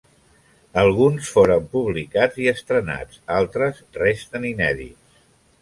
[0.83, 5.23] Alguns foren publicats i estrenats, altres resten inèdits.